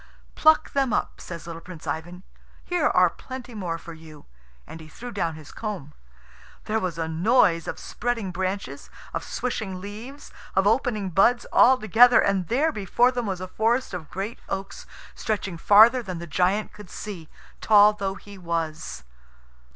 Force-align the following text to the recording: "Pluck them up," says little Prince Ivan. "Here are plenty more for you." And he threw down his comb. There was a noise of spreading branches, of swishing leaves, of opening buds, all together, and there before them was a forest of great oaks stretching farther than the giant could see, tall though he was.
"Pluck 0.33 0.71
them 0.73 0.93
up," 0.93 1.21
says 1.21 1.45
little 1.45 1.61
Prince 1.61 1.85
Ivan. 1.85 2.23
"Here 2.65 2.87
are 2.87 3.07
plenty 3.07 3.53
more 3.53 3.77
for 3.77 3.93
you." 3.93 4.25
And 4.65 4.79
he 4.79 4.87
threw 4.87 5.11
down 5.11 5.35
his 5.35 5.51
comb. 5.51 5.93
There 6.65 6.79
was 6.79 6.97
a 6.97 7.07
noise 7.07 7.67
of 7.67 7.77
spreading 7.77 8.31
branches, 8.31 8.89
of 9.13 9.23
swishing 9.23 9.79
leaves, 9.79 10.31
of 10.55 10.65
opening 10.65 11.11
buds, 11.11 11.45
all 11.53 11.77
together, 11.77 12.19
and 12.19 12.47
there 12.47 12.71
before 12.71 13.11
them 13.11 13.27
was 13.27 13.41
a 13.41 13.47
forest 13.47 13.93
of 13.93 14.09
great 14.09 14.39
oaks 14.49 14.87
stretching 15.13 15.59
farther 15.59 16.01
than 16.01 16.17
the 16.17 16.25
giant 16.25 16.73
could 16.73 16.89
see, 16.89 17.29
tall 17.61 17.93
though 17.93 18.15
he 18.15 18.39
was. 18.39 19.03